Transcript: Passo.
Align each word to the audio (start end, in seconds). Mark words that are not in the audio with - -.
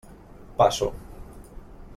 Passo. 0.59 0.87